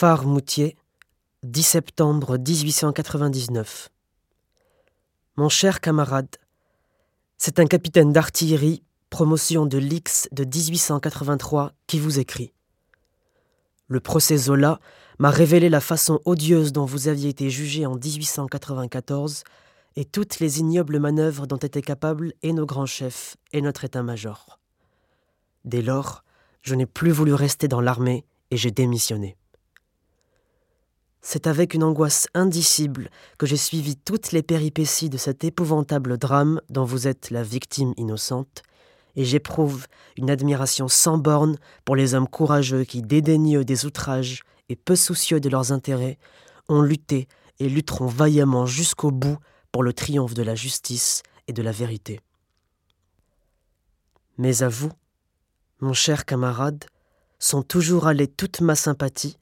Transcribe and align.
Phare 0.00 0.24
Moutier, 0.24 0.78
10 1.42 1.62
septembre 1.62 2.38
1899. 2.38 3.90
Mon 5.36 5.50
cher 5.50 5.82
camarade, 5.82 6.38
c'est 7.36 7.58
un 7.58 7.66
capitaine 7.66 8.10
d'artillerie, 8.10 8.82
promotion 9.10 9.66
de 9.66 9.76
l'X 9.76 10.26
de 10.32 10.44
1883, 10.44 11.74
qui 11.86 11.98
vous 11.98 12.18
écrit. 12.18 12.54
Le 13.88 14.00
procès 14.00 14.38
Zola 14.38 14.80
m'a 15.18 15.28
révélé 15.28 15.68
la 15.68 15.82
façon 15.82 16.22
odieuse 16.24 16.72
dont 16.72 16.86
vous 16.86 17.08
aviez 17.08 17.28
été 17.28 17.50
jugé 17.50 17.84
en 17.84 17.96
1894 17.96 19.44
et 19.96 20.06
toutes 20.06 20.40
les 20.40 20.60
ignobles 20.60 20.98
manœuvres 20.98 21.46
dont 21.46 21.58
étaient 21.58 21.82
capables 21.82 22.32
et 22.42 22.54
nos 22.54 22.64
grands 22.64 22.86
chefs 22.86 23.36
et 23.52 23.60
notre 23.60 23.84
état-major. 23.84 24.58
Dès 25.66 25.82
lors, 25.82 26.24
je 26.62 26.74
n'ai 26.74 26.86
plus 26.86 27.10
voulu 27.10 27.34
rester 27.34 27.68
dans 27.68 27.82
l'armée 27.82 28.24
et 28.50 28.56
j'ai 28.56 28.70
démissionné. 28.70 29.36
C'est 31.22 31.46
avec 31.46 31.74
une 31.74 31.84
angoisse 31.84 32.28
indicible 32.34 33.10
que 33.38 33.46
j'ai 33.46 33.56
suivi 33.56 33.96
toutes 33.96 34.32
les 34.32 34.42
péripéties 34.42 35.10
de 35.10 35.18
cet 35.18 35.44
épouvantable 35.44 36.16
drame 36.16 36.60
dont 36.70 36.84
vous 36.84 37.06
êtes 37.06 37.30
la 37.30 37.42
victime 37.42 37.92
innocente, 37.96 38.62
et 39.16 39.24
j'éprouve 39.24 39.86
une 40.16 40.30
admiration 40.30 40.88
sans 40.88 41.18
borne 41.18 41.56
pour 41.84 41.96
les 41.96 42.14
hommes 42.14 42.28
courageux 42.28 42.84
qui, 42.84 43.02
dédaigneux 43.02 43.64
des 43.64 43.84
outrages 43.84 44.42
et 44.68 44.76
peu 44.76 44.96
soucieux 44.96 45.40
de 45.40 45.48
leurs 45.48 45.72
intérêts, 45.72 46.18
ont 46.68 46.80
lutté 46.80 47.28
et 47.58 47.68
lutteront 47.68 48.06
vaillamment 48.06 48.66
jusqu'au 48.66 49.10
bout 49.10 49.36
pour 49.72 49.82
le 49.82 49.92
triomphe 49.92 50.34
de 50.34 50.42
la 50.42 50.54
justice 50.54 51.22
et 51.48 51.52
de 51.52 51.62
la 51.62 51.72
vérité. 51.72 52.20
Mais 54.38 54.62
à 54.62 54.68
vous, 54.68 54.92
mon 55.80 55.92
cher 55.92 56.24
camarade, 56.24 56.84
sont 57.38 57.62
toujours 57.62 58.06
allées 58.06 58.28
toute 58.28 58.60
ma 58.60 58.74
sympathie, 58.74 59.36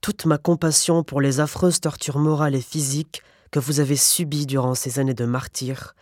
toute 0.00 0.26
ma 0.26 0.38
compassion 0.38 1.02
pour 1.02 1.20
les 1.20 1.40
affreuses 1.40 1.80
tortures 1.80 2.18
morales 2.18 2.54
et 2.54 2.60
physiques 2.60 3.22
que 3.50 3.58
vous 3.58 3.80
avez 3.80 3.96
subies 3.96 4.46
durant 4.46 4.74
ces 4.74 4.98
années 4.98 5.14
de 5.14 5.24
martyr, 5.24 5.94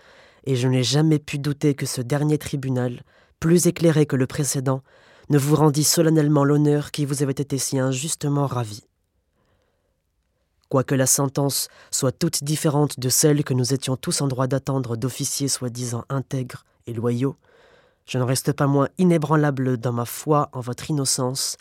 et 0.45 0.57
je 0.57 0.69
n'ai 0.69 0.83
jamais 0.83 1.19
pu 1.19 1.39
douter 1.39 1.75
que 1.75 1.87
ce 1.87 2.01
dernier 2.01 2.39
tribunal, 2.39 3.03
plus 3.41 3.67
éclairé 3.67 4.07
que 4.07 4.17
le 4.17 4.27
précédent, 4.27 4.83
ne 5.29 5.39
vous 5.39 5.57
rendit 5.57 5.85
solennellement 5.85 6.45
l'honneur 6.45 6.91
qui 6.91 7.05
vous 7.05 7.23
avait 7.23 7.33
été 7.33 7.59
si 7.59 7.79
injustement 7.79 8.47
ravi. 8.47 8.85
Quoique 10.69 10.95
la 10.95 11.07
sentence 11.07 11.69
soit 11.91 12.13
toute 12.13 12.43
différente 12.43 12.99
de 12.99 13.09
celle 13.09 13.45
que 13.45 13.55
nous 13.55 13.73
étions 13.73 13.97
tous 13.97 14.21
en 14.21 14.27
droit 14.27 14.47
d'attendre 14.47 14.97
d'officiers 14.97 15.49
soi-disant 15.49 16.05
intègres 16.09 16.65
et 16.87 16.93
loyaux, 16.93 17.37
je 18.07 18.19
ne 18.19 18.25
reste 18.25 18.53
pas 18.53 18.67
moins 18.67 18.89
inébranlable 18.99 19.79
dans 19.79 19.93
ma 19.93 20.05
foi 20.05 20.49
en 20.53 20.61
votre 20.61 20.91
innocence 20.91 21.57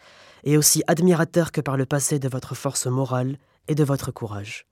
et 0.45 0.57
aussi 0.57 0.83
admirateur 0.87 1.51
que 1.51 1.61
par 1.61 1.75
le 1.75 1.85
passé 1.85 2.19
de 2.19 2.29
votre 2.29 2.55
force 2.55 2.85
morale 2.85 3.37
et 3.67 3.75
de 3.75 3.83
votre 3.83 4.11
courage. 4.11 4.65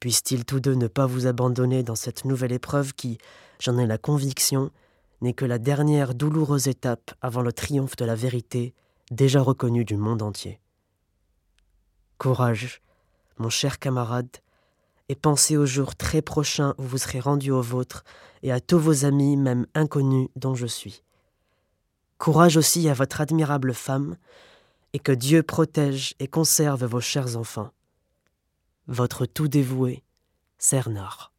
Puissent-ils 0.00 0.44
tous 0.44 0.60
deux 0.60 0.74
ne 0.74 0.88
pas 0.88 1.06
vous 1.06 1.26
abandonner 1.26 1.84
dans 1.84 1.94
cette 1.94 2.24
nouvelle 2.24 2.52
épreuve 2.52 2.92
qui, 2.92 3.18
j'en 3.60 3.78
ai 3.78 3.86
la 3.86 3.98
conviction, 3.98 4.70
n'est 5.20 5.32
que 5.32 5.44
la 5.44 5.58
dernière 5.58 6.14
douloureuse 6.14 6.66
étape 6.66 7.12
avant 7.22 7.42
le 7.42 7.52
triomphe 7.52 7.94
de 7.94 8.04
la 8.04 8.16
vérité 8.16 8.74
déjà 9.12 9.40
reconnue 9.40 9.84
du 9.84 9.96
monde 9.96 10.22
entier. 10.22 10.58
Courage, 12.18 12.82
mon 13.38 13.48
cher 13.48 13.78
camarade, 13.78 14.38
et 15.08 15.14
pensez 15.14 15.56
au 15.56 15.66
jour 15.66 15.94
très 15.94 16.22
prochain 16.22 16.74
où 16.78 16.82
vous 16.82 16.98
serez 16.98 17.20
rendu 17.20 17.50
au 17.50 17.60
vôtre 17.60 18.02
et 18.42 18.50
à 18.50 18.60
tous 18.60 18.78
vos 18.78 19.04
amis, 19.04 19.36
même 19.36 19.66
inconnus, 19.74 20.28
dont 20.36 20.54
je 20.54 20.66
suis. 20.66 21.02
Courage 22.22 22.56
aussi 22.56 22.88
à 22.88 22.94
votre 22.94 23.20
admirable 23.20 23.74
femme, 23.74 24.16
et 24.92 25.00
que 25.00 25.10
Dieu 25.10 25.42
protège 25.42 26.14
et 26.20 26.28
conserve 26.28 26.84
vos 26.84 27.00
chers 27.00 27.36
enfants. 27.36 27.72
Votre 28.86 29.26
tout 29.26 29.48
dévoué, 29.48 30.04
Cernard. 30.56 31.31